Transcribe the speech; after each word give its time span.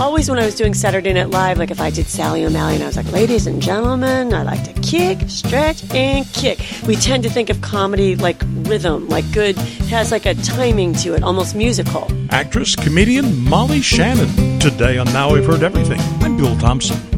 always 0.00 0.30
when 0.30 0.38
I 0.38 0.44
was 0.44 0.54
doing 0.54 0.74
Saturday 0.74 1.12
Night 1.12 1.30
Live, 1.30 1.58
like 1.58 1.70
if 1.70 1.80
I 1.80 1.90
did 1.90 2.06
Sally 2.06 2.44
O'Malley 2.44 2.74
and 2.74 2.82
I 2.82 2.86
was 2.86 2.96
like, 2.96 3.10
ladies 3.12 3.46
and 3.46 3.60
gentlemen, 3.60 4.32
I 4.32 4.42
like 4.42 4.62
to 4.64 4.80
kick, 4.80 5.18
stretch, 5.28 5.82
and 5.92 6.26
kick. 6.32 6.60
We 6.86 6.96
tend 6.96 7.22
to 7.24 7.30
think 7.30 7.50
of 7.50 7.60
comedy 7.60 8.16
like 8.16 8.40
rhythm, 8.62 9.08
like 9.08 9.30
good, 9.32 9.56
has 9.90 10.10
like 10.10 10.26
a 10.26 10.34
timing 10.34 10.94
to 10.94 11.14
it, 11.14 11.22
almost 11.22 11.54
musical. 11.54 12.06
Actress, 12.30 12.76
comedian 12.76 13.44
Molly 13.44 13.80
Shannon. 13.80 14.58
Today 14.58 14.98
on 14.98 15.06
Now 15.12 15.30
I've 15.34 15.46
Heard 15.46 15.62
Everything. 15.62 16.00
I'm 16.22 16.36
Bill 16.36 16.56
Thompson. 16.58 17.17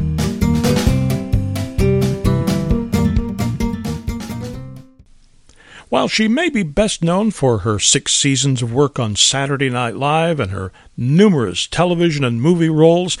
While 5.91 6.07
she 6.07 6.29
may 6.29 6.47
be 6.47 6.63
best 6.63 7.03
known 7.03 7.31
for 7.31 7.59
her 7.59 7.77
six 7.77 8.13
seasons 8.13 8.61
of 8.61 8.71
work 8.71 8.97
on 8.97 9.17
Saturday 9.17 9.69
Night 9.69 9.97
Live 9.97 10.39
and 10.39 10.49
her 10.51 10.71
numerous 10.95 11.67
television 11.67 12.23
and 12.23 12.41
movie 12.41 12.69
roles, 12.69 13.17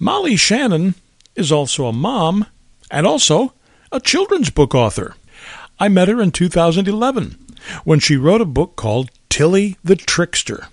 Molly 0.00 0.34
Shannon 0.34 0.96
is 1.36 1.52
also 1.52 1.86
a 1.86 1.92
mom 1.92 2.46
and 2.90 3.06
also 3.06 3.54
a 3.92 4.00
children's 4.00 4.50
book 4.50 4.74
author. 4.74 5.14
I 5.78 5.86
met 5.86 6.08
her 6.08 6.20
in 6.20 6.32
2011 6.32 7.38
when 7.84 8.00
she 8.00 8.16
wrote 8.16 8.40
a 8.40 8.44
book 8.44 8.74
called 8.74 9.12
Tilly 9.28 9.76
the 9.84 9.94
Trickster. 9.94 10.66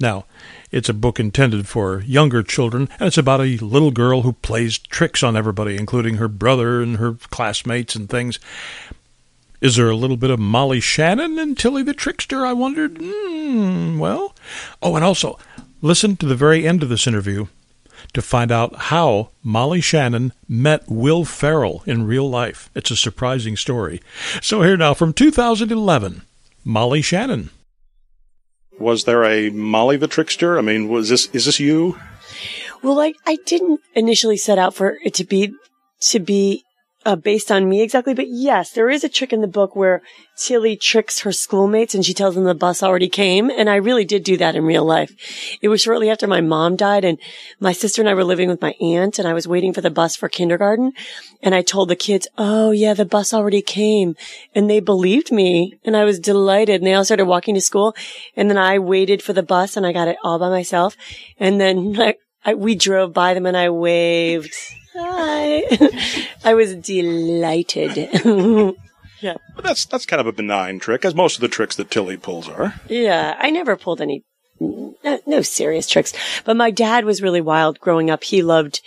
Now, 0.00 0.24
it's 0.72 0.88
a 0.88 0.92
book 0.92 1.20
intended 1.20 1.68
for 1.68 2.00
younger 2.00 2.42
children, 2.42 2.88
and 2.98 3.06
it's 3.06 3.16
about 3.16 3.40
a 3.40 3.58
little 3.58 3.92
girl 3.92 4.22
who 4.22 4.32
plays 4.32 4.76
tricks 4.76 5.22
on 5.22 5.36
everybody, 5.36 5.76
including 5.76 6.16
her 6.16 6.26
brother 6.26 6.82
and 6.82 6.96
her 6.96 7.14
classmates 7.30 7.94
and 7.94 8.10
things. 8.10 8.40
Is 9.64 9.76
there 9.76 9.88
a 9.88 9.96
little 9.96 10.18
bit 10.18 10.28
of 10.28 10.38
Molly 10.38 10.78
Shannon 10.78 11.38
and 11.38 11.56
Tilly 11.56 11.82
the 11.82 11.94
Trickster? 11.94 12.44
I 12.44 12.52
wondered. 12.52 12.96
Mm, 12.96 13.96
well, 13.96 14.36
oh, 14.82 14.94
and 14.94 15.02
also, 15.02 15.38
listen 15.80 16.18
to 16.18 16.26
the 16.26 16.34
very 16.34 16.68
end 16.68 16.82
of 16.82 16.90
this 16.90 17.06
interview 17.06 17.46
to 18.12 18.20
find 18.20 18.52
out 18.52 18.76
how 18.76 19.30
Molly 19.42 19.80
Shannon 19.80 20.34
met 20.46 20.84
Will 20.86 21.24
Ferrell 21.24 21.82
in 21.86 22.06
real 22.06 22.28
life. 22.28 22.68
It's 22.74 22.90
a 22.90 22.96
surprising 22.96 23.56
story. 23.56 24.02
So, 24.42 24.60
here 24.60 24.76
now 24.76 24.92
from 24.92 25.14
2011, 25.14 26.20
Molly 26.62 27.00
Shannon. 27.00 27.48
Was 28.78 29.04
there 29.04 29.24
a 29.24 29.48
Molly 29.48 29.96
the 29.96 30.08
Trickster? 30.08 30.58
I 30.58 30.60
mean, 30.60 30.90
was 30.90 31.08
this 31.08 31.30
is 31.32 31.46
this 31.46 31.58
you? 31.58 31.98
Well, 32.82 33.00
I, 33.00 33.14
I 33.26 33.38
didn't 33.46 33.80
initially 33.94 34.36
set 34.36 34.58
out 34.58 34.74
for 34.74 34.98
it 35.02 35.14
to 35.14 35.24
be 35.24 35.54
to 36.10 36.20
be 36.20 36.64
uh, 37.04 37.16
based 37.16 37.52
on 37.52 37.68
me 37.68 37.82
exactly, 37.82 38.14
but 38.14 38.28
yes, 38.28 38.70
there 38.70 38.88
is 38.88 39.04
a 39.04 39.08
trick 39.08 39.32
in 39.32 39.40
the 39.40 39.46
book 39.46 39.76
where 39.76 40.02
Tilly 40.36 40.76
tricks 40.76 41.20
her 41.20 41.32
schoolmates 41.32 41.94
and 41.94 42.04
she 42.04 42.14
tells 42.14 42.34
them 42.34 42.44
the 42.44 42.54
bus 42.54 42.82
already 42.82 43.08
came. 43.08 43.50
And 43.50 43.68
I 43.68 43.76
really 43.76 44.04
did 44.04 44.24
do 44.24 44.36
that 44.38 44.56
in 44.56 44.64
real 44.64 44.84
life. 44.84 45.14
It 45.60 45.68
was 45.68 45.82
shortly 45.82 46.08
after 46.08 46.26
my 46.26 46.40
mom 46.40 46.76
died 46.76 47.04
and 47.04 47.18
my 47.60 47.72
sister 47.72 48.00
and 48.00 48.08
I 48.08 48.14
were 48.14 48.24
living 48.24 48.48
with 48.48 48.62
my 48.62 48.74
aunt 48.80 49.18
and 49.18 49.28
I 49.28 49.34
was 49.34 49.46
waiting 49.46 49.72
for 49.72 49.82
the 49.82 49.90
bus 49.90 50.16
for 50.16 50.28
kindergarten. 50.28 50.92
And 51.42 51.54
I 51.54 51.62
told 51.62 51.90
the 51.90 51.96
kids, 51.96 52.26
Oh 52.38 52.70
yeah, 52.70 52.94
the 52.94 53.04
bus 53.04 53.34
already 53.34 53.62
came. 53.62 54.16
And 54.54 54.70
they 54.70 54.80
believed 54.80 55.30
me 55.30 55.78
and 55.84 55.96
I 55.96 56.04
was 56.04 56.18
delighted. 56.18 56.76
And 56.76 56.86
they 56.86 56.94
all 56.94 57.04
started 57.04 57.26
walking 57.26 57.54
to 57.54 57.60
school. 57.60 57.94
And 58.34 58.48
then 58.48 58.58
I 58.58 58.78
waited 58.78 59.22
for 59.22 59.34
the 59.34 59.42
bus 59.42 59.76
and 59.76 59.86
I 59.86 59.92
got 59.92 60.08
it 60.08 60.16
all 60.24 60.38
by 60.38 60.48
myself. 60.48 60.96
And 61.38 61.60
then 61.60 61.96
I, 62.00 62.14
I, 62.44 62.54
we 62.54 62.74
drove 62.74 63.12
by 63.12 63.34
them 63.34 63.46
and 63.46 63.56
I 63.56 63.70
waved. 63.70 64.54
Hi. 64.96 65.62
I 66.44 66.54
was 66.54 66.74
delighted. 66.76 67.96
yeah. 69.20 69.34
But 69.54 69.64
that's 69.64 69.86
that's 69.86 70.06
kind 70.06 70.20
of 70.20 70.26
a 70.26 70.32
benign 70.32 70.78
trick, 70.78 71.04
as 71.04 71.14
most 71.14 71.36
of 71.36 71.40
the 71.40 71.48
tricks 71.48 71.76
that 71.76 71.90
Tilly 71.90 72.16
pulls 72.16 72.48
are. 72.48 72.74
Yeah, 72.88 73.36
I 73.38 73.50
never 73.50 73.76
pulled 73.76 74.00
any 74.00 74.24
no, 75.02 75.20
no, 75.26 75.42
serious 75.42 75.88
tricks. 75.88 76.12
But 76.44 76.56
my 76.56 76.70
dad 76.70 77.04
was 77.04 77.22
really 77.22 77.40
wild 77.40 77.80
growing 77.80 78.10
up. 78.10 78.24
He 78.24 78.42
loved 78.42 78.80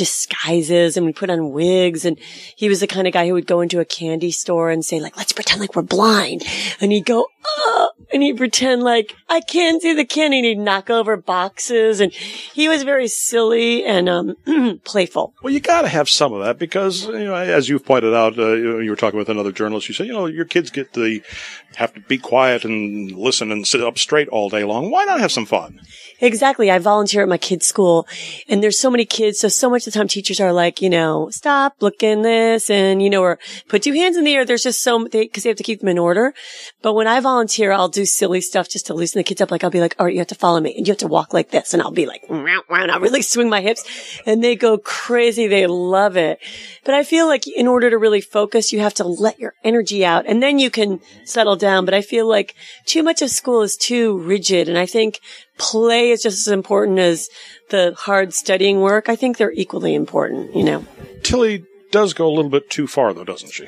disguises 0.00 0.96
and 0.96 1.04
we 1.04 1.12
put 1.12 1.28
on 1.28 1.52
wigs 1.52 2.06
and 2.06 2.18
he 2.56 2.70
was 2.70 2.80
the 2.80 2.86
kind 2.86 3.06
of 3.06 3.12
guy 3.12 3.26
who 3.26 3.34
would 3.34 3.46
go 3.46 3.60
into 3.60 3.80
a 3.80 3.84
candy 3.84 4.30
store 4.30 4.70
and 4.70 4.82
say 4.82 4.98
like, 4.98 5.14
let's 5.16 5.32
pretend 5.32 5.60
like 5.60 5.76
we're 5.76 5.82
blind. 5.82 6.42
And 6.80 6.90
he'd 6.90 7.04
go, 7.04 7.26
oh, 7.44 7.90
and 8.10 8.22
he'd 8.22 8.38
pretend 8.38 8.82
like 8.82 9.14
I 9.28 9.40
can't 9.40 9.82
see 9.82 9.92
the 9.92 10.06
candy 10.06 10.38
and 10.38 10.46
he'd 10.46 10.58
knock 10.58 10.88
over 10.88 11.18
boxes. 11.18 12.00
And 12.00 12.12
he 12.12 12.66
was 12.66 12.82
very 12.82 13.08
silly 13.08 13.84
and, 13.84 14.08
um, 14.08 14.36
playful. 14.84 15.34
Well, 15.42 15.52
you 15.52 15.60
got 15.60 15.82
to 15.82 15.88
have 15.88 16.08
some 16.08 16.32
of 16.32 16.42
that 16.44 16.58
because, 16.58 17.06
you 17.06 17.26
know, 17.26 17.34
as 17.34 17.68
you've 17.68 17.84
pointed 17.84 18.14
out, 18.14 18.38
uh, 18.38 18.54
you 18.54 18.90
were 18.90 18.96
talking 18.96 19.18
with 19.18 19.28
another 19.28 19.52
journalist. 19.52 19.88
You 19.88 19.94
said, 19.94 20.06
you 20.06 20.14
know, 20.14 20.24
your 20.26 20.46
kids 20.46 20.70
get 20.70 20.94
the, 20.94 21.22
have 21.76 21.92
to 21.92 22.00
be 22.00 22.16
quiet 22.16 22.64
and 22.64 23.12
listen 23.12 23.52
and 23.52 23.66
sit 23.66 23.82
up 23.82 23.98
straight 23.98 24.28
all 24.28 24.48
day 24.48 24.64
long. 24.64 24.90
Why 24.90 25.04
not 25.04 25.20
have 25.20 25.32
some 25.32 25.39
fun? 25.46 25.80
Exactly. 26.20 26.70
I 26.70 26.78
volunteer 26.78 27.22
at 27.22 27.28
my 27.28 27.38
kids' 27.38 27.66
school 27.66 28.06
and 28.48 28.62
there's 28.62 28.78
so 28.78 28.90
many 28.90 29.04
kids. 29.04 29.40
So, 29.40 29.48
so 29.48 29.70
much 29.70 29.86
of 29.86 29.92
the 29.92 29.98
time 29.98 30.08
teachers 30.08 30.40
are 30.40 30.52
like, 30.52 30.82
you 30.82 30.90
know, 30.90 31.30
stop, 31.30 31.76
look 31.80 32.02
in 32.02 32.22
this 32.22 32.68
and, 32.70 33.02
you 33.02 33.10
know, 33.10 33.22
or 33.22 33.38
put 33.68 33.82
two 33.82 33.92
hands 33.92 34.16
in 34.16 34.24
the 34.24 34.34
air. 34.34 34.44
There's 34.44 34.62
just 34.62 34.82
so, 34.82 34.98
cause 35.00 35.42
they 35.42 35.48
have 35.48 35.56
to 35.56 35.62
keep 35.62 35.80
them 35.80 35.88
in 35.88 35.98
order. 35.98 36.34
But 36.82 36.94
when 36.94 37.06
I 37.06 37.20
volunteer, 37.20 37.72
I'll 37.72 37.88
do 37.88 38.04
silly 38.04 38.40
stuff 38.40 38.68
just 38.68 38.86
to 38.86 38.94
loosen 38.94 39.18
the 39.18 39.24
kids 39.24 39.40
up. 39.40 39.50
Like 39.50 39.64
I'll 39.64 39.70
be 39.70 39.80
like, 39.80 39.96
all 39.98 40.06
right, 40.06 40.14
you 40.14 40.20
have 40.20 40.28
to 40.28 40.34
follow 40.34 40.60
me 40.60 40.74
and 40.76 40.86
you 40.86 40.92
have 40.92 40.98
to 40.98 41.06
walk 41.06 41.32
like 41.32 41.50
this. 41.50 41.72
And 41.72 41.82
I'll 41.82 41.90
be 41.90 42.06
like, 42.06 42.24
and 42.28 42.90
I'll 42.90 43.00
really 43.00 43.22
swing 43.22 43.48
my 43.48 43.60
hips 43.60 43.84
and 44.26 44.44
they 44.44 44.56
go 44.56 44.78
crazy. 44.78 45.46
They 45.46 45.66
love 45.66 46.16
it. 46.16 46.38
But 46.84 46.94
I 46.94 47.02
feel 47.02 47.26
like 47.26 47.46
in 47.46 47.66
order 47.66 47.90
to 47.90 47.98
really 47.98 48.20
focus, 48.20 48.72
you 48.72 48.80
have 48.80 48.94
to 48.94 49.04
let 49.04 49.38
your 49.38 49.54
energy 49.64 50.04
out 50.04 50.26
and 50.26 50.42
then 50.42 50.58
you 50.58 50.70
can 50.70 51.00
settle 51.24 51.56
down. 51.56 51.84
But 51.84 51.94
I 51.94 52.02
feel 52.02 52.28
like 52.28 52.54
too 52.84 53.02
much 53.02 53.22
of 53.22 53.30
school 53.30 53.62
is 53.62 53.76
too 53.76 54.18
rigid. 54.18 54.68
And 54.68 54.78
I 54.78 54.86
think 54.86 55.20
play 55.60 56.10
is 56.10 56.22
just 56.22 56.46
as 56.46 56.52
important 56.52 56.98
as 56.98 57.28
the 57.68 57.94
hard 57.96 58.32
studying 58.32 58.80
work. 58.80 59.08
I 59.08 59.14
think 59.14 59.36
they're 59.36 59.52
equally 59.52 59.94
important, 59.94 60.56
you 60.56 60.64
know. 60.64 60.84
Tilly 61.22 61.64
does 61.92 62.14
go 62.14 62.26
a 62.26 62.32
little 62.34 62.50
bit 62.50 62.70
too 62.70 62.86
far, 62.86 63.12
though, 63.12 63.24
doesn't 63.24 63.52
she? 63.52 63.66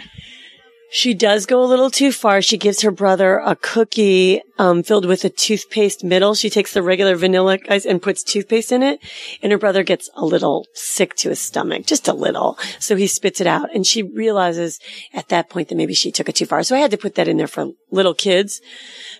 She 0.94 1.14
does 1.14 1.46
go 1.46 1.64
a 1.64 1.64
little 1.64 1.90
too 1.90 2.12
far. 2.12 2.42
She 2.42 2.58
gives 2.58 2.82
her 2.82 2.90
brother 2.90 3.38
a 3.38 3.56
cookie 3.56 4.42
um, 4.58 4.82
filled 4.82 5.06
with 5.06 5.24
a 5.24 5.30
toothpaste 5.30 6.04
middle. 6.04 6.34
She 6.34 6.50
takes 6.50 6.74
the 6.74 6.82
regular 6.82 7.16
vanilla 7.16 7.56
guys 7.56 7.86
and 7.86 8.02
puts 8.02 8.22
toothpaste 8.22 8.72
in 8.72 8.82
it, 8.82 9.00
and 9.42 9.50
her 9.52 9.56
brother 9.56 9.84
gets 9.84 10.10
a 10.14 10.26
little 10.26 10.66
sick 10.74 11.14
to 11.16 11.30
his 11.30 11.40
stomach, 11.40 11.86
just 11.86 12.08
a 12.08 12.12
little. 12.12 12.58
So 12.78 12.94
he 12.94 13.06
spits 13.06 13.40
it 13.40 13.46
out, 13.46 13.74
and 13.74 13.86
she 13.86 14.02
realizes 14.02 14.80
at 15.14 15.30
that 15.30 15.48
point 15.48 15.70
that 15.70 15.76
maybe 15.76 15.94
she 15.94 16.12
took 16.12 16.28
it 16.28 16.34
too 16.34 16.44
far. 16.44 16.62
So 16.62 16.76
I 16.76 16.80
had 16.80 16.90
to 16.90 16.98
put 16.98 17.14
that 17.14 17.26
in 17.26 17.38
there 17.38 17.46
for 17.46 17.72
little 17.90 18.12
kids, 18.12 18.60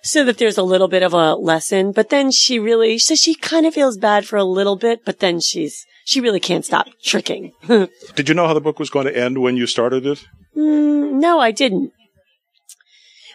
so 0.02 0.24
that 0.24 0.36
there's 0.36 0.58
a 0.58 0.62
little 0.62 0.88
bit 0.88 1.02
of 1.02 1.14
a 1.14 1.36
lesson. 1.36 1.92
But 1.92 2.10
then 2.10 2.32
she 2.32 2.58
really, 2.58 2.98
so 2.98 3.14
she 3.14 3.34
kind 3.34 3.64
of 3.64 3.72
feels 3.72 3.96
bad 3.96 4.26
for 4.26 4.36
a 4.36 4.44
little 4.44 4.76
bit, 4.76 5.06
but 5.06 5.20
then 5.20 5.40
she's 5.40 5.86
she 6.04 6.20
really 6.20 6.40
can't 6.40 6.66
stop 6.66 6.88
tricking. 7.02 7.52
Did 8.14 8.28
you 8.28 8.34
know 8.34 8.46
how 8.46 8.52
the 8.52 8.60
book 8.60 8.78
was 8.78 8.90
going 8.90 9.06
to 9.06 9.16
end 9.16 9.40
when 9.40 9.56
you 9.56 9.66
started 9.66 10.04
it? 10.04 10.22
Mm, 10.56 11.20
no, 11.20 11.38
I 11.40 11.50
didn't. 11.50 11.92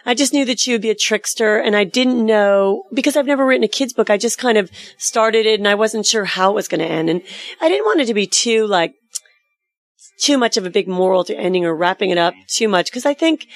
I 0.06 0.14
just 0.14 0.32
knew 0.32 0.44
that 0.46 0.58
she 0.58 0.72
would 0.72 0.80
be 0.80 0.90
a 0.90 0.94
trickster 0.94 1.58
and 1.58 1.76
I 1.76 1.84
didn't 1.84 2.24
know 2.24 2.84
because 2.94 3.16
I've 3.16 3.26
never 3.26 3.44
written 3.44 3.64
a 3.64 3.68
kid's 3.68 3.92
book. 3.92 4.08
I 4.08 4.16
just 4.16 4.38
kind 4.38 4.56
of 4.56 4.70
started 4.96 5.44
it 5.44 5.60
and 5.60 5.68
I 5.68 5.74
wasn't 5.74 6.06
sure 6.06 6.24
how 6.24 6.52
it 6.52 6.54
was 6.54 6.68
going 6.68 6.80
to 6.80 6.86
end. 6.86 7.10
And 7.10 7.22
I 7.60 7.68
didn't 7.68 7.84
want 7.84 8.00
it 8.00 8.06
to 8.06 8.14
be 8.14 8.26
too 8.26 8.66
like, 8.66 8.94
too 10.18 10.38
much 10.38 10.56
of 10.56 10.64
a 10.64 10.70
big 10.70 10.88
moral 10.88 11.24
to 11.24 11.36
ending 11.36 11.64
or 11.66 11.76
wrapping 11.76 12.10
it 12.10 12.18
up 12.18 12.34
too 12.46 12.68
much. 12.68 12.90
Cause 12.90 13.04
I 13.04 13.14
think 13.14 13.46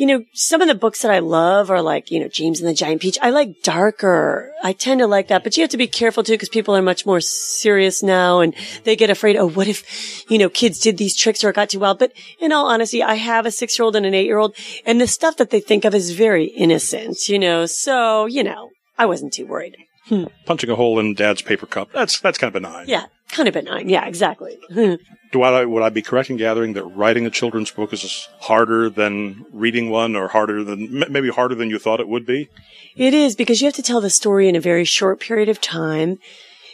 you 0.00 0.06
know, 0.06 0.24
some 0.32 0.62
of 0.62 0.68
the 0.68 0.74
books 0.74 1.02
that 1.02 1.10
I 1.10 1.18
love 1.18 1.70
are 1.70 1.82
like, 1.82 2.10
you 2.10 2.20
know, 2.20 2.28
James 2.28 2.58
and 2.58 2.66
the 2.66 2.72
Giant 2.72 3.02
Peach. 3.02 3.18
I 3.20 3.28
like 3.28 3.60
darker. 3.62 4.50
I 4.64 4.72
tend 4.72 5.00
to 5.00 5.06
like 5.06 5.28
that, 5.28 5.44
but 5.44 5.58
you 5.58 5.62
have 5.62 5.72
to 5.72 5.76
be 5.76 5.86
careful 5.86 6.22
too 6.22 6.32
because 6.32 6.48
people 6.48 6.74
are 6.74 6.80
much 6.80 7.04
more 7.04 7.20
serious 7.20 8.02
now 8.02 8.40
and 8.40 8.54
they 8.84 8.96
get 8.96 9.10
afraid, 9.10 9.36
oh, 9.36 9.50
what 9.50 9.68
if, 9.68 10.24
you 10.30 10.38
know, 10.38 10.48
kids 10.48 10.78
did 10.78 10.96
these 10.96 11.14
tricks 11.14 11.44
or 11.44 11.50
it 11.50 11.56
got 11.56 11.68
too 11.68 11.80
wild? 11.80 11.98
But 11.98 12.14
in 12.38 12.50
all 12.50 12.70
honesty, 12.70 13.02
I 13.02 13.16
have 13.16 13.44
a 13.44 13.50
six 13.50 13.78
year 13.78 13.84
old 13.84 13.94
and 13.94 14.06
an 14.06 14.14
eight 14.14 14.24
year 14.24 14.38
old 14.38 14.56
and 14.86 14.98
the 14.98 15.06
stuff 15.06 15.36
that 15.36 15.50
they 15.50 15.60
think 15.60 15.84
of 15.84 15.94
is 15.94 16.12
very 16.12 16.46
innocent, 16.46 17.28
you 17.28 17.38
know, 17.38 17.66
so, 17.66 18.24
you 18.24 18.42
know, 18.42 18.70
I 18.96 19.04
wasn't 19.04 19.34
too 19.34 19.44
worried. 19.44 19.76
Hmm. 20.06 20.24
Punching 20.46 20.70
a 20.70 20.76
hole 20.76 20.98
in 20.98 21.12
dad's 21.12 21.42
paper 21.42 21.66
cup. 21.66 21.92
That's, 21.92 22.20
that's 22.20 22.38
kind 22.38 22.48
of 22.48 22.62
benign. 22.62 22.88
Yeah. 22.88 23.04
Kind 23.30 23.48
of 23.48 23.54
benign. 23.54 23.88
Yeah, 23.88 24.06
exactly. 24.06 24.58
Do 25.32 25.42
I, 25.42 25.64
would 25.64 25.82
I 25.84 25.90
be 25.90 26.02
correct 26.02 26.28
in 26.28 26.36
gathering 26.36 26.72
that 26.72 26.84
writing 26.84 27.24
a 27.24 27.30
children's 27.30 27.70
book 27.70 27.92
is 27.92 28.28
harder 28.40 28.90
than 28.90 29.46
reading 29.52 29.88
one 29.88 30.16
or 30.16 30.26
harder 30.26 30.64
than, 30.64 31.04
maybe 31.08 31.30
harder 31.30 31.54
than 31.54 31.70
you 31.70 31.78
thought 31.78 32.00
it 32.00 32.08
would 32.08 32.26
be? 32.26 32.48
It 32.96 33.14
is 33.14 33.36
because 33.36 33.60
you 33.60 33.66
have 33.66 33.74
to 33.74 33.82
tell 33.82 34.00
the 34.00 34.10
story 34.10 34.48
in 34.48 34.56
a 34.56 34.60
very 34.60 34.84
short 34.84 35.20
period 35.20 35.48
of 35.48 35.60
time. 35.60 36.18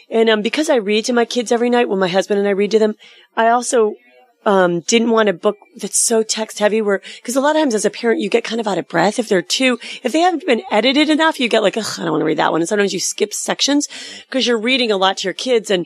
And 0.09 0.29
um, 0.29 0.41
because 0.41 0.69
I 0.69 0.75
read 0.77 1.05
to 1.05 1.13
my 1.13 1.25
kids 1.25 1.51
every 1.51 1.69
night 1.69 1.87
when 1.87 1.99
my 1.99 2.07
husband 2.07 2.39
and 2.39 2.47
I 2.47 2.51
read 2.51 2.71
to 2.71 2.79
them, 2.79 2.95
I 3.35 3.49
also 3.49 3.93
um, 4.45 4.79
didn't 4.79 5.11
want 5.11 5.29
a 5.29 5.33
book 5.33 5.57
that's 5.75 5.99
so 5.99 6.23
text 6.23 6.57
heavy 6.57 6.81
where, 6.81 7.01
cause 7.23 7.35
a 7.35 7.41
lot 7.41 7.55
of 7.55 7.61
times 7.61 7.75
as 7.75 7.85
a 7.85 7.89
parent, 7.89 8.21
you 8.21 8.29
get 8.29 8.43
kind 8.43 8.61
of 8.61 8.67
out 8.67 8.77
of 8.77 8.87
breath. 8.87 9.19
If 9.19 9.29
they're 9.29 9.41
too, 9.41 9.77
if 10.03 10.13
they 10.13 10.21
haven't 10.21 10.47
been 10.47 10.63
edited 10.71 11.09
enough, 11.09 11.39
you 11.39 11.49
get 11.49 11.61
like, 11.61 11.77
I 11.77 11.81
don't 11.81 12.11
want 12.11 12.21
to 12.21 12.25
read 12.25 12.37
that 12.37 12.51
one. 12.51 12.61
And 12.61 12.69
sometimes 12.69 12.93
you 12.93 12.99
skip 12.99 13.33
sections 13.33 13.87
because 14.25 14.47
you're 14.47 14.57
reading 14.57 14.91
a 14.91 14.97
lot 14.97 15.17
to 15.17 15.27
your 15.27 15.33
kids 15.33 15.69
and 15.69 15.85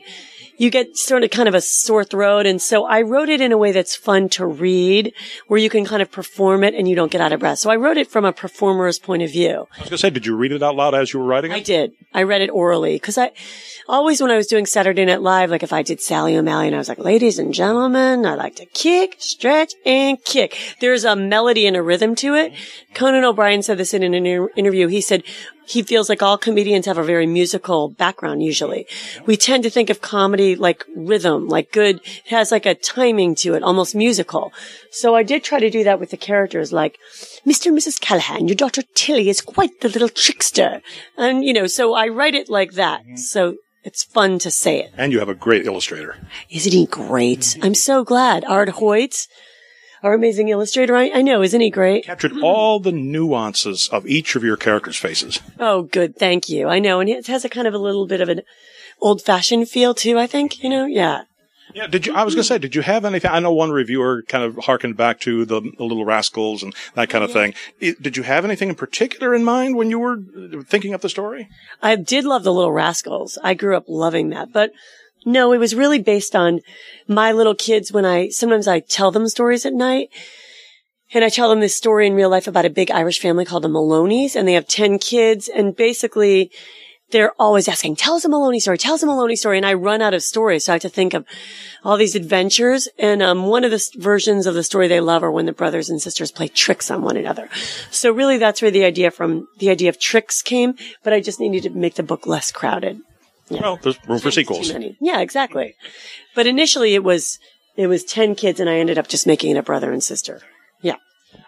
you 0.62 0.70
get 0.70 0.96
sort 0.96 1.24
of 1.24 1.30
kind 1.30 1.48
of 1.48 1.56
a 1.56 1.60
sore 1.60 2.04
throat. 2.04 2.46
And 2.46 2.62
so 2.62 2.84
I 2.84 3.02
wrote 3.02 3.28
it 3.28 3.40
in 3.40 3.50
a 3.50 3.58
way 3.58 3.72
that's 3.72 3.96
fun 3.96 4.28
to 4.28 4.46
read, 4.46 5.12
where 5.48 5.58
you 5.58 5.68
can 5.68 5.84
kind 5.84 6.00
of 6.00 6.12
perform 6.12 6.62
it 6.62 6.72
and 6.72 6.88
you 6.88 6.94
don't 6.94 7.10
get 7.10 7.20
out 7.20 7.32
of 7.32 7.40
breath. 7.40 7.58
So 7.58 7.68
I 7.68 7.74
wrote 7.74 7.96
it 7.96 8.08
from 8.08 8.24
a 8.24 8.32
performer's 8.32 9.00
point 9.00 9.24
of 9.24 9.32
view. 9.32 9.66
I 9.72 9.80
was 9.80 9.88
going 9.88 9.90
to 9.90 9.98
say, 9.98 10.10
did 10.10 10.24
you 10.24 10.36
read 10.36 10.52
it 10.52 10.62
out 10.62 10.76
loud 10.76 10.94
as 10.94 11.12
you 11.12 11.18
were 11.18 11.26
writing 11.26 11.50
it? 11.50 11.56
I 11.56 11.60
did. 11.60 11.94
I 12.14 12.22
read 12.22 12.42
it 12.42 12.50
orally 12.50 12.94
because 12.94 13.18
I 13.18 13.32
always, 13.88 14.20
when 14.20 14.30
I 14.30 14.36
was 14.36 14.46
doing 14.46 14.64
Saturday 14.64 15.04
Night 15.04 15.20
Live, 15.20 15.50
like 15.50 15.64
if 15.64 15.72
I 15.72 15.82
did 15.82 16.00
Sally 16.00 16.36
O'Malley 16.36 16.68
and 16.68 16.76
I 16.76 16.78
was 16.78 16.88
like, 16.88 17.00
ladies 17.00 17.40
and 17.40 17.52
gentlemen, 17.52 18.24
I 18.24 18.36
like 18.36 18.54
to 18.56 18.66
kick, 18.66 19.16
stretch, 19.18 19.74
and 19.84 20.22
kick. 20.24 20.56
There's 20.78 21.04
a 21.04 21.16
melody 21.16 21.66
and 21.66 21.76
a 21.76 21.82
rhythm 21.82 22.14
to 22.16 22.36
it. 22.36 22.52
Conan 22.94 23.24
O'Brien 23.24 23.64
said 23.64 23.78
this 23.78 23.94
in 23.94 24.04
an 24.04 24.14
inter- 24.14 24.50
interview. 24.54 24.86
He 24.86 25.00
said, 25.00 25.24
he 25.64 25.82
feels 25.82 26.08
like 26.08 26.22
all 26.22 26.36
comedians 26.36 26.86
have 26.86 26.98
a 26.98 27.04
very 27.04 27.26
musical 27.26 27.88
background 27.88 28.42
usually. 28.42 28.86
We 29.26 29.36
tend 29.36 29.62
to 29.62 29.70
think 29.70 29.90
of 29.90 30.00
comedy 30.00 30.51
like 30.54 30.84
rhythm, 30.94 31.48
like 31.48 31.72
good, 31.72 31.96
it 31.96 32.30
has 32.30 32.50
like 32.50 32.66
a 32.66 32.74
timing 32.74 33.34
to 33.36 33.54
it, 33.54 33.62
almost 33.62 33.94
musical. 33.94 34.52
So 34.90 35.14
I 35.14 35.22
did 35.22 35.44
try 35.44 35.58
to 35.58 35.70
do 35.70 35.84
that 35.84 36.00
with 36.00 36.10
the 36.10 36.16
characters 36.16 36.72
like, 36.72 36.98
Mr. 37.46 37.66
and 37.66 37.78
Mrs. 37.78 38.00
Callahan, 38.00 38.48
your 38.48 38.54
daughter 38.54 38.82
Tilly 38.94 39.28
is 39.28 39.40
quite 39.40 39.80
the 39.80 39.88
little 39.88 40.08
trickster. 40.08 40.82
And, 41.16 41.44
you 41.44 41.52
know, 41.52 41.66
so 41.66 41.94
I 41.94 42.08
write 42.08 42.34
it 42.34 42.48
like 42.48 42.72
that. 42.72 43.02
Mm-hmm. 43.02 43.16
So 43.16 43.56
it's 43.84 44.04
fun 44.04 44.38
to 44.40 44.50
say 44.50 44.80
it. 44.80 44.92
And 44.96 45.12
you 45.12 45.18
have 45.18 45.28
a 45.28 45.34
great 45.34 45.66
illustrator. 45.66 46.16
Isn't 46.50 46.72
he 46.72 46.86
great? 46.86 47.40
Mm-hmm. 47.40 47.64
I'm 47.64 47.74
so 47.74 48.04
glad. 48.04 48.44
Ard 48.44 48.70
Hoyt 48.70 49.26
our 50.02 50.14
amazing 50.14 50.48
illustrator. 50.48 50.96
I, 50.96 51.10
I 51.14 51.22
know, 51.22 51.42
isn't 51.42 51.60
he 51.60 51.70
great? 51.70 52.04
Captured 52.04 52.32
all 52.42 52.80
the 52.80 52.92
nuances 52.92 53.88
of 53.90 54.06
each 54.06 54.34
of 54.34 54.44
your 54.44 54.56
characters' 54.56 54.96
faces. 54.96 55.40
Oh, 55.58 55.82
good. 55.82 56.16
Thank 56.16 56.48
you. 56.48 56.68
I 56.68 56.78
know. 56.78 57.00
And 57.00 57.08
it 57.08 57.26
has 57.28 57.44
a 57.44 57.48
kind 57.48 57.66
of 57.66 57.74
a 57.74 57.78
little 57.78 58.06
bit 58.06 58.20
of 58.20 58.28
an 58.28 58.42
old 59.00 59.22
fashioned 59.22 59.68
feel 59.68 59.94
too, 59.94 60.18
I 60.18 60.26
think, 60.26 60.62
you 60.62 60.70
know? 60.70 60.86
Yeah. 60.86 61.22
Yeah, 61.74 61.86
did 61.86 62.06
you? 62.06 62.14
I 62.14 62.24
was 62.24 62.34
going 62.34 62.42
to 62.42 62.48
say, 62.48 62.58
did 62.58 62.74
you 62.74 62.82
have 62.82 63.04
anything? 63.04 63.30
I 63.30 63.40
know 63.40 63.52
one 63.52 63.70
reviewer 63.70 64.22
kind 64.28 64.44
of 64.44 64.56
harkened 64.64 64.96
back 64.96 65.20
to 65.20 65.44
the, 65.44 65.60
the 65.60 65.84
Little 65.84 66.04
Rascals 66.04 66.62
and 66.62 66.74
that 66.94 67.08
kind 67.08 67.24
of 67.24 67.30
mm-hmm. 67.30 67.52
thing. 67.80 67.96
Did 68.00 68.16
you 68.16 68.24
have 68.24 68.44
anything 68.44 68.68
in 68.68 68.74
particular 68.74 69.34
in 69.34 69.44
mind 69.44 69.76
when 69.76 69.88
you 69.88 69.98
were 69.98 70.18
thinking 70.64 70.92
up 70.92 71.00
the 71.00 71.08
story? 71.08 71.48
I 71.80 71.96
did 71.96 72.24
love 72.24 72.44
the 72.44 72.52
Little 72.52 72.72
Rascals. 72.72 73.38
I 73.42 73.54
grew 73.54 73.76
up 73.76 73.84
loving 73.88 74.30
that, 74.30 74.52
but 74.52 74.72
no, 75.24 75.52
it 75.52 75.58
was 75.58 75.74
really 75.74 76.00
based 76.00 76.34
on 76.34 76.60
my 77.08 77.32
little 77.32 77.54
kids 77.54 77.92
when 77.92 78.04
I, 78.04 78.28
sometimes 78.28 78.68
I 78.68 78.80
tell 78.80 79.10
them 79.10 79.28
stories 79.28 79.64
at 79.64 79.72
night. 79.72 80.08
And 81.14 81.24
I 81.24 81.28
tell 81.28 81.50
them 81.50 81.60
this 81.60 81.76
story 81.76 82.06
in 82.06 82.14
real 82.14 82.30
life 82.30 82.46
about 82.46 82.64
a 82.64 82.70
big 82.70 82.90
Irish 82.90 83.20
family 83.20 83.44
called 83.44 83.64
the 83.64 83.68
Maloney's 83.68 84.34
and 84.34 84.48
they 84.48 84.54
have 84.54 84.66
10 84.66 84.98
kids 84.98 85.46
and 85.46 85.76
basically 85.76 86.50
they're 87.12 87.32
always 87.38 87.68
asking, 87.68 87.96
tell 87.96 88.14
us 88.14 88.24
a 88.24 88.28
Maloney 88.28 88.58
story, 88.58 88.78
tell 88.78 88.94
us 88.94 89.02
a 89.02 89.06
Maloney 89.06 89.36
story. 89.36 89.58
And 89.58 89.66
I 89.66 89.74
run 89.74 90.02
out 90.02 90.14
of 90.14 90.22
stories. 90.22 90.64
So 90.64 90.72
I 90.72 90.74
have 90.74 90.82
to 90.82 90.88
think 90.88 91.14
of 91.14 91.24
all 91.84 91.96
these 91.96 92.16
adventures. 92.16 92.88
And, 92.98 93.22
um, 93.22 93.46
one 93.46 93.64
of 93.64 93.70
the 93.70 93.90
versions 93.98 94.46
of 94.46 94.54
the 94.54 94.64
story 94.64 94.88
they 94.88 95.00
love 95.00 95.22
are 95.22 95.30
when 95.30 95.46
the 95.46 95.52
brothers 95.52 95.88
and 95.88 96.02
sisters 96.02 96.32
play 96.32 96.48
tricks 96.48 96.90
on 96.90 97.02
one 97.02 97.16
another. 97.16 97.48
So 97.90 98.10
really 98.10 98.38
that's 98.38 98.60
where 98.60 98.70
the 98.70 98.84
idea 98.84 99.10
from 99.10 99.46
the 99.58 99.70
idea 99.70 99.88
of 99.88 99.98
tricks 99.98 100.42
came, 100.42 100.74
but 101.04 101.12
I 101.12 101.20
just 101.20 101.38
needed 101.38 101.62
to 101.64 101.70
make 101.70 101.94
the 101.94 102.02
book 102.02 102.26
less 102.26 102.50
crowded. 102.50 103.00
Yeah. 103.48 103.60
Well, 103.60 103.78
there's 103.82 103.98
room 104.08 104.18
for 104.18 104.30
sequels. 104.30 104.72
Yeah, 105.00 105.20
exactly. 105.20 105.76
But 106.34 106.46
initially 106.46 106.94
it 106.94 107.04
was, 107.04 107.38
it 107.76 107.86
was 107.86 108.04
10 108.04 108.34
kids 108.34 108.60
and 108.60 108.70
I 108.70 108.76
ended 108.76 108.98
up 108.98 109.08
just 109.08 109.26
making 109.26 109.50
it 109.50 109.58
a 109.58 109.62
brother 109.62 109.92
and 109.92 110.02
sister. 110.02 110.40
Yeah. 110.80 110.96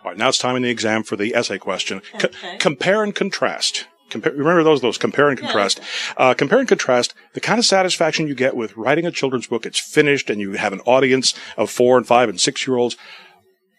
All 0.05 0.11
right. 0.11 0.17
Now 0.17 0.29
it's 0.29 0.39
time 0.39 0.57
in 0.57 0.63
the 0.63 0.71
exam 0.71 1.03
for 1.03 1.17
the 1.17 1.35
essay 1.35 1.59
question. 1.59 2.03
Okay. 2.15 2.59
compare 2.59 3.03
and 3.03 3.15
contrast. 3.15 3.87
Compare, 4.15 4.33
remember 4.35 4.63
those, 4.63 4.81
those 4.81 4.97
compare 4.97 5.29
and 5.29 5.37
contrast. 5.37 5.81
Yeah. 5.81 6.27
Uh, 6.27 6.35
compare 6.35 6.61
and 6.61 6.69
contrast 6.69 7.15
the 7.33 7.41
kind 7.41 7.59
of 7.59 7.65
satisfaction 7.65 8.29
you 8.29 8.35
get 8.37 8.55
with 8.55 8.77
writing 8.77 9.07
a 9.07 9.11
children's 9.11 9.49
book. 9.49 9.67
It's 9.67 9.81
finished 9.81 10.31
and 10.31 10.41
you 10.41 10.53
have 10.53 10.73
an 10.73 10.79
audience 10.83 11.35
of 11.57 11.69
four 11.69 11.97
and 11.97 12.07
five 12.07 12.29
and 12.29 12.41
six 12.41 12.65
year 12.65 12.77
olds 12.77 12.97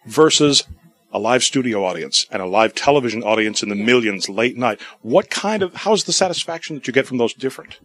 versus 0.06 0.66
a 1.14 1.20
live 1.20 1.42
studio 1.42 1.86
audience 1.86 2.28
and 2.30 2.42
a 2.42 2.46
live 2.46 2.76
television 2.76 3.24
audience 3.24 3.64
in 3.64 3.70
the 3.70 3.76
millions 3.76 4.28
late 4.28 4.58
night. 4.58 4.82
What 5.02 5.30
kind 5.30 5.64
of, 5.64 5.74
how's 5.74 6.04
the 6.04 6.12
satisfaction 6.12 6.76
that 6.76 6.86
you 6.86 6.92
get 6.92 7.08
from 7.08 7.18
those 7.18 7.34
different? 7.34 7.80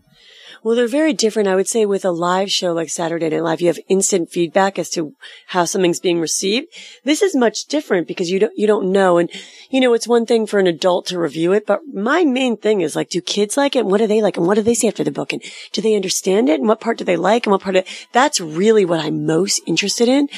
Well, 0.62 0.76
they're 0.76 0.86
very 0.86 1.14
different. 1.14 1.48
I 1.48 1.54
would 1.54 1.68
say 1.68 1.86
with 1.86 2.04
a 2.04 2.10
live 2.10 2.50
show 2.50 2.74
like 2.74 2.90
Saturday 2.90 3.30
Night 3.30 3.42
Live, 3.42 3.62
you 3.62 3.68
have 3.68 3.78
instant 3.88 4.30
feedback 4.30 4.78
as 4.78 4.90
to 4.90 5.14
how 5.46 5.64
something's 5.64 6.00
being 6.00 6.20
received. 6.20 6.66
This 7.02 7.22
is 7.22 7.34
much 7.34 7.64
different 7.64 8.06
because 8.06 8.30
you 8.30 8.38
don't, 8.38 8.52
you 8.58 8.66
don't 8.66 8.92
know. 8.92 9.16
And, 9.16 9.30
you 9.70 9.80
know, 9.80 9.94
it's 9.94 10.06
one 10.06 10.26
thing 10.26 10.46
for 10.46 10.58
an 10.58 10.66
adult 10.66 11.06
to 11.06 11.18
review 11.18 11.52
it, 11.52 11.66
but 11.66 11.80
my 11.90 12.24
main 12.24 12.58
thing 12.58 12.82
is 12.82 12.94
like, 12.94 13.08
do 13.08 13.22
kids 13.22 13.56
like 13.56 13.74
it? 13.74 13.80
And 13.80 13.90
what 13.90 13.98
do 13.98 14.06
they 14.06 14.20
like? 14.20 14.36
And 14.36 14.46
what 14.46 14.56
do 14.56 14.62
they 14.62 14.74
say 14.74 14.88
after 14.88 15.02
the 15.02 15.10
book? 15.10 15.32
And 15.32 15.42
do 15.72 15.80
they 15.80 15.94
understand 15.94 16.50
it? 16.50 16.60
And 16.60 16.68
what 16.68 16.80
part 16.80 16.98
do 16.98 17.04
they 17.04 17.16
like? 17.16 17.46
And 17.46 17.52
what 17.52 17.62
part 17.62 17.76
of 17.76 17.86
that's 18.12 18.38
really 18.38 18.84
what 18.84 19.00
I'm 19.00 19.24
most 19.24 19.62
interested 19.66 20.08
in. 20.08 20.28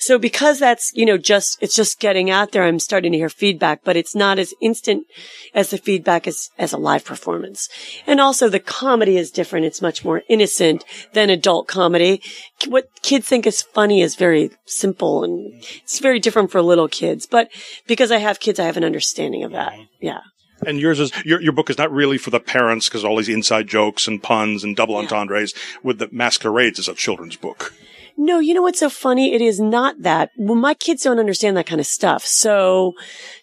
So 0.00 0.18
because 0.18 0.58
that's, 0.58 0.90
you 0.94 1.06
know, 1.06 1.18
just, 1.18 1.56
it's 1.62 1.76
just 1.76 2.00
getting 2.00 2.30
out 2.30 2.50
there, 2.50 2.64
I'm 2.64 2.80
starting 2.80 3.12
to 3.12 3.18
hear 3.18 3.28
feedback, 3.28 3.84
but 3.84 3.96
it's 3.96 4.16
not 4.16 4.40
as 4.40 4.54
instant 4.60 5.06
as 5.54 5.70
the 5.70 5.78
feedback 5.78 6.26
as, 6.26 6.50
as 6.58 6.72
a 6.72 6.78
live 6.78 7.04
performance. 7.04 7.68
And 8.08 8.20
also 8.20 8.48
the 8.48 8.58
comedy 8.58 9.16
is 9.16 9.30
different 9.30 9.67
it's 9.68 9.80
much 9.80 10.04
more 10.04 10.22
innocent 10.28 10.84
than 11.12 11.30
adult 11.30 11.68
comedy. 11.68 12.20
What 12.66 12.90
kids 13.02 13.28
think 13.28 13.46
is 13.46 13.62
funny 13.62 14.02
is 14.02 14.16
very 14.16 14.50
simple 14.66 15.22
and 15.22 15.62
it's 15.84 16.00
very 16.00 16.18
different 16.18 16.50
for 16.50 16.60
little 16.60 16.88
kids. 16.88 17.26
But 17.26 17.50
because 17.86 18.10
I 18.10 18.18
have 18.18 18.40
kids, 18.40 18.58
I 18.58 18.64
have 18.64 18.76
an 18.76 18.84
understanding 18.84 19.44
of 19.44 19.52
that. 19.52 19.72
Mm-hmm. 19.72 19.82
Yeah. 20.00 20.20
And 20.66 20.80
yours 20.80 20.98
is 20.98 21.12
your 21.24 21.40
your 21.40 21.52
book 21.52 21.70
is 21.70 21.78
not 21.78 21.92
really 21.92 22.18
for 22.18 22.30
the 22.30 22.40
parents 22.40 22.88
because 22.88 23.04
all 23.04 23.16
these 23.16 23.28
inside 23.28 23.68
jokes 23.68 24.08
and 24.08 24.20
puns 24.20 24.64
and 24.64 24.74
double 24.74 24.96
entendres 24.96 25.54
with 25.84 25.98
the 25.98 26.08
masquerades 26.10 26.80
as 26.80 26.88
a 26.88 26.94
children's 26.94 27.36
book. 27.36 27.72
No, 28.20 28.40
you 28.40 28.52
know 28.52 28.62
what's 28.62 28.80
so 28.80 28.90
funny? 28.90 29.32
It 29.32 29.40
is 29.40 29.60
not 29.60 30.02
that. 30.02 30.32
Well, 30.36 30.56
my 30.56 30.74
kids 30.74 31.04
don't 31.04 31.20
understand 31.20 31.56
that 31.56 31.66
kind 31.66 31.80
of 31.80 31.86
stuff. 31.86 32.26
So, 32.26 32.94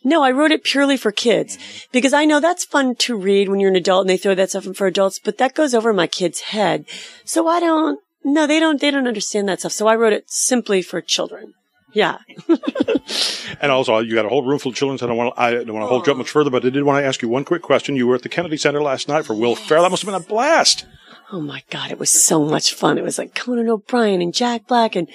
no, 0.03 0.21
I 0.21 0.31
wrote 0.31 0.51
it 0.51 0.65
purely 0.65 0.97
for 0.97 1.13
kids 1.13 1.57
because 1.93 2.11
I 2.11 2.25
know 2.25 2.41
that's 2.41 2.65
fun 2.65 2.95
to 2.95 3.15
read 3.15 3.47
when 3.47 3.61
you're 3.61 3.69
an 3.69 3.77
adult 3.77 4.01
and 4.01 4.09
they 4.09 4.17
throw 4.17 4.35
that 4.35 4.49
stuff 4.49 4.65
in 4.65 4.73
for 4.73 4.85
adults, 4.85 5.17
but 5.17 5.37
that 5.37 5.55
goes 5.55 5.73
over 5.73 5.93
my 5.93 6.07
kid's 6.07 6.41
head. 6.41 6.85
So 7.23 7.47
I 7.47 7.61
don't, 7.61 8.01
no, 8.25 8.45
they 8.45 8.59
don't, 8.59 8.81
they 8.81 8.91
don't 8.91 9.07
understand 9.07 9.47
that 9.47 9.61
stuff. 9.61 9.71
So 9.71 9.87
I 9.87 9.95
wrote 9.95 10.11
it 10.11 10.29
simply 10.29 10.81
for 10.81 10.99
children. 10.99 11.53
Yeah. 11.93 12.17
and 13.61 13.71
also, 13.71 13.99
you 13.99 14.13
got 14.13 14.25
a 14.25 14.29
whole 14.29 14.43
room 14.43 14.59
full 14.59 14.71
of 14.71 14.75
children. 14.75 14.97
So 14.97 15.05
I 15.05 15.07
don't 15.07 15.17
want 15.17 15.35
to, 15.35 15.41
I 15.41 15.51
don't 15.51 15.73
want 15.73 15.83
to 15.83 15.87
hold 15.87 16.05
you 16.05 16.11
up 16.11 16.15
oh. 16.15 16.19
much 16.19 16.29
further, 16.29 16.49
but 16.49 16.65
I 16.65 16.69
did 16.69 16.83
want 16.83 17.01
to 17.01 17.07
ask 17.07 17.21
you 17.21 17.29
one 17.29 17.45
quick 17.45 17.61
question. 17.61 17.95
You 17.95 18.07
were 18.07 18.15
at 18.15 18.23
the 18.23 18.29
Kennedy 18.29 18.57
Center 18.57 18.81
last 18.81 19.07
night 19.07 19.25
for 19.25 19.33
Will 19.33 19.55
Ferrell. 19.55 19.83
That 19.83 19.89
must 19.89 20.03
have 20.03 20.11
been 20.13 20.21
a 20.21 20.25
blast. 20.25 20.85
Oh 21.31 21.41
my 21.41 21.63
God, 21.71 21.91
it 21.91 21.97
was 21.97 22.11
so 22.11 22.45
much 22.45 22.73
fun. 22.73 22.97
It 22.97 23.03
was 23.03 23.17
like 23.17 23.33
Conan 23.33 23.67
O'Brien 23.67 24.21
and 24.21 24.33
Jack 24.33 24.67
Black 24.67 24.95
and 24.95 25.09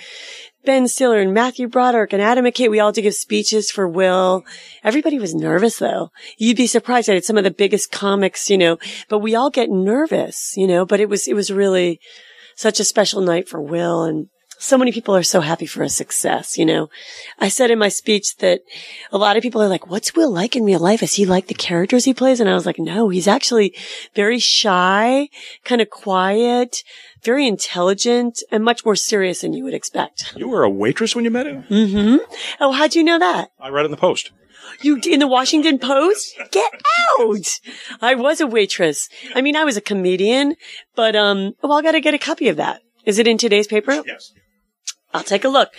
Ben 0.65 0.89
Stiller 0.89 1.21
and 1.21 1.33
Matthew 1.33 1.69
Broderick 1.69 2.12
and 2.12 2.21
Adam 2.21 2.45
McKay. 2.45 2.69
We 2.69 2.81
all 2.81 2.93
to 2.93 3.01
give 3.01 3.15
speeches 3.15 3.71
for 3.71 3.89
Will. 3.89 4.45
Everybody 4.83 5.19
was 5.19 5.35
nervous 5.35 5.79
though. 5.79 6.11
You'd 6.37 6.57
be 6.57 6.67
surprised. 6.67 7.09
I 7.09 7.15
had 7.15 7.25
some 7.25 7.39
of 7.39 7.45
the 7.45 7.51
biggest 7.51 7.93
comics, 7.93 8.51
you 8.51 8.59
know, 8.59 8.79
but 9.09 9.21
we 9.21 9.35
all 9.37 9.51
get 9.51 9.71
nervous, 9.71 10.55
you 10.57 10.67
know, 10.67 10.85
but 10.85 11.01
it 11.01 11.09
was, 11.09 11.29
it 11.29 11.35
was 11.35 11.53
really 11.53 12.01
such 12.57 12.81
a 12.81 12.85
special 12.85 13.21
night 13.21 13.49
for 13.49 13.61
Will 13.61 14.02
and 14.02 14.26
so 14.61 14.76
many 14.76 14.93
people 14.93 15.17
are 15.17 15.23
so 15.23 15.40
happy 15.40 15.64
for 15.64 15.83
a 15.83 15.88
success, 15.88 16.59
you 16.59 16.67
know. 16.67 16.90
I 17.38 17.49
said 17.49 17.71
in 17.71 17.79
my 17.79 17.88
speech 17.88 18.37
that 18.37 18.61
a 19.11 19.17
lot 19.17 19.38
of 19.38 19.43
people 19.43 19.62
are 19.62 19.69
like, 19.69 19.88
what's 19.88 20.14
Will 20.14 20.31
like 20.31 20.55
in 20.55 20.64
real 20.64 20.79
life? 20.79 21.02
Is 21.02 21.14
he 21.14 21.25
like 21.25 21.47
the 21.47 21.55
characters 21.55 22.05
he 22.05 22.12
plays? 22.12 22.40
And 22.40 22.49
I 22.49 22.55
was 22.55 22.67
like, 22.67 22.79
no, 22.79 23.09
he's 23.09 23.26
actually 23.26 23.75
very 24.14 24.38
shy, 24.38 25.31
kind 25.64 25.81
of 25.81 25.88
quiet, 25.88 26.85
very 27.23 27.47
intelligent, 27.47 28.43
and 28.52 28.62
much 28.62 28.85
more 28.85 28.97
serious 28.97 29.40
than 29.40 29.55
you 29.55 29.64
would 29.64 29.73
expect. 29.73 30.35
You 30.37 30.49
were 30.49 30.62
a 30.62 30.71
waitress 30.71 31.17
when 31.17 31.25
you 31.25 31.31
met 31.31 31.47
him? 31.47 31.62
Mm-hmm. 31.62 32.17
Oh, 32.61 32.73
how'd 32.73 32.95
you 32.95 33.02
know 33.02 33.19
that? 33.19 33.52
I 33.59 33.71
read 33.71 33.83
it 33.83 33.87
in 33.87 33.90
the 33.93 33.97
Post. 33.97 34.31
You 34.83 35.00
in 35.09 35.21
the 35.21 35.26
Washington 35.26 35.79
Post? 35.79 36.38
Get 36.52 36.71
out! 37.19 37.61
I 38.02 38.14
was 38.14 38.43
a 38.43 38.47
waitress. 38.47 39.09
I 39.35 39.40
mean, 39.40 39.57
I 39.57 39.64
was 39.64 39.79
a 39.79 39.81
comedian, 39.81 40.57
but 40.95 41.17
um, 41.17 41.55
well, 41.62 41.79
I 41.79 41.83
got 41.83 41.93
to 41.93 42.00
get 42.00 42.14
a 42.14 42.19
copy 42.19 42.49
of 42.49 42.57
that. 42.57 42.83
Is 43.07 43.19
it 43.19 43.26
in 43.26 43.38
today's 43.38 43.67
paper? 43.67 44.02
Yes. 44.07 44.33
I'll 45.12 45.25
take 45.25 45.45
a 45.45 45.49
look. 45.49 45.71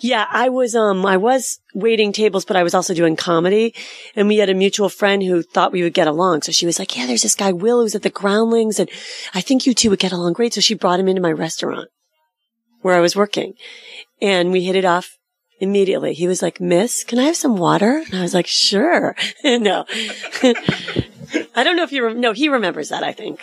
Yeah, 0.00 0.26
I 0.30 0.48
was, 0.48 0.74
um, 0.74 1.04
I 1.04 1.18
was 1.18 1.60
waiting 1.74 2.12
tables, 2.12 2.46
but 2.46 2.56
I 2.56 2.62
was 2.62 2.74
also 2.74 2.94
doing 2.94 3.14
comedy 3.14 3.74
and 4.16 4.26
we 4.26 4.38
had 4.38 4.48
a 4.48 4.54
mutual 4.54 4.88
friend 4.88 5.22
who 5.22 5.42
thought 5.42 5.72
we 5.72 5.82
would 5.82 5.92
get 5.92 6.08
along. 6.08 6.42
So 6.42 6.52
she 6.52 6.64
was 6.64 6.78
like, 6.78 6.96
yeah, 6.96 7.06
there's 7.06 7.22
this 7.22 7.34
guy, 7.34 7.52
Will, 7.52 7.82
who's 7.82 7.94
at 7.94 8.02
the 8.02 8.10
Groundlings 8.10 8.80
and 8.80 8.88
I 9.34 9.42
think 9.42 9.66
you 9.66 9.74
two 9.74 9.90
would 9.90 9.98
get 9.98 10.12
along 10.12 10.32
great. 10.32 10.54
So 10.54 10.62
she 10.62 10.74
brought 10.74 10.98
him 10.98 11.08
into 11.08 11.20
my 11.20 11.32
restaurant 11.32 11.88
where 12.80 12.94
I 12.94 13.00
was 13.00 13.14
working 13.14 13.52
and 14.22 14.50
we 14.50 14.64
hit 14.64 14.76
it 14.76 14.86
off 14.86 15.18
immediately. 15.58 16.14
He 16.14 16.26
was 16.26 16.40
like, 16.40 16.58
Miss, 16.58 17.04
can 17.04 17.18
I 17.18 17.24
have 17.24 17.36
some 17.36 17.58
water? 17.58 18.02
And 18.06 18.14
I 18.14 18.22
was 18.22 18.32
like, 18.32 18.46
sure. 18.46 19.14
no, 19.44 19.84
I 20.42 21.64
don't 21.64 21.76
know 21.76 21.84
if 21.84 21.92
you, 21.92 22.06
rem- 22.06 22.20
no, 22.20 22.32
he 22.32 22.48
remembers 22.48 22.88
that, 22.88 23.02
I 23.02 23.12
think. 23.12 23.40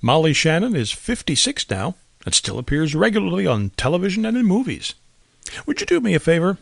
Molly 0.00 0.32
Shannon 0.32 0.76
is 0.76 0.92
56 0.92 1.68
now 1.68 1.96
and 2.26 2.34
still 2.34 2.58
appears 2.58 2.94
regularly 2.94 3.46
on 3.46 3.70
television 3.78 4.26
and 4.26 4.36
in 4.36 4.44
movies. 4.44 4.94
Would 5.64 5.80
you 5.80 5.86
do 5.86 6.00
me 6.00 6.14
a 6.14 6.20
favor? 6.20 6.58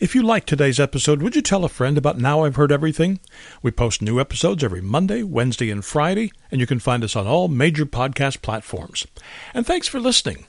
If 0.00 0.14
you 0.14 0.22
liked 0.22 0.48
today's 0.48 0.80
episode, 0.80 1.22
would 1.22 1.36
you 1.36 1.42
tell 1.42 1.64
a 1.64 1.68
friend 1.68 1.98
about 1.98 2.18
Now 2.18 2.44
I've 2.44 2.56
Heard 2.56 2.72
Everything? 2.72 3.20
We 3.62 3.70
post 3.70 4.00
new 4.00 4.20
episodes 4.20 4.64
every 4.64 4.80
Monday, 4.80 5.22
Wednesday, 5.22 5.70
and 5.70 5.84
Friday, 5.84 6.32
and 6.50 6.60
you 6.60 6.66
can 6.66 6.78
find 6.78 7.04
us 7.04 7.14
on 7.14 7.26
all 7.26 7.48
major 7.48 7.84
podcast 7.84 8.42
platforms. 8.42 9.06
And 9.54 9.66
thanks 9.66 9.88
for 9.88 10.00
listening. 10.00 10.46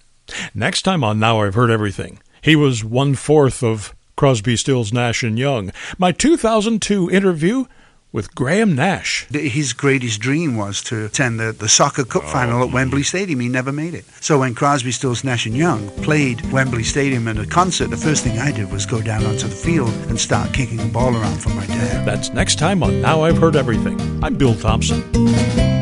Next 0.54 0.84
time 0.84 1.04
on 1.04 1.20
Now 1.20 1.42
I've 1.42 1.56
Heard 1.56 1.72
Everything, 1.72 2.20
he 2.42 2.56
was 2.56 2.84
one 2.84 3.16
fourth 3.16 3.64
of 3.64 3.94
Crosby, 4.16 4.56
Stills, 4.56 4.94
Nash, 4.94 5.24
and 5.24 5.38
Young. 5.38 5.72
My 5.98 6.12
2002 6.12 7.10
interview 7.10 7.66
with 8.14 8.34
Graham 8.36 8.76
Nash. 8.76 9.28
His 9.32 9.74
greatest 9.74 10.22
dream 10.22 10.56
was 10.56 10.82
to 10.84 11.06
attend 11.06 11.40
the, 11.40 11.52
the 11.52 11.68
soccer 11.68 12.06
cup 12.06 12.24
oh, 12.24 12.28
final 12.28 12.62
at 12.62 12.70
hmm. 12.70 12.76
Wembley 12.76 13.04
Stadium. 13.04 13.42
He 13.42 13.50
never 13.50 13.74
made 13.74 13.96
it. 13.96 14.06
So 14.22 14.40
when 14.40 14.56
Crosby, 14.56 14.92
Stills, 14.92 15.26
Nash 15.26 15.46
and 15.46 15.58
Young 15.58 15.90
played 16.04 16.40
Wembley 16.52 16.84
Stadium 16.84 17.28
in 17.28 17.40
a 17.40 17.46
concert, 17.46 17.90
the 17.90 17.98
first 17.98 18.24
thing 18.24 18.38
I 18.40 18.52
did 18.52 18.72
was 18.72 18.86
go 18.86 19.02
down 19.02 19.26
onto 19.26 19.48
the 19.48 19.56
field 19.56 19.90
and 20.08 20.18
start 20.18 20.54
kicking 20.54 20.78
the 20.78 20.86
ball 20.86 21.16
around 21.16 21.42
for 21.42 21.50
my 21.50 21.66
dad. 21.66 22.06
That's 22.06 22.30
next 22.30 22.60
time 22.60 22.84
on 22.84 23.02
Now 23.02 23.24
I've 23.24 23.38
Heard 23.38 23.56
Everything. 23.56 24.00
I'm 24.24 24.38
Bill 24.38 24.56
Thompson. 24.56 25.73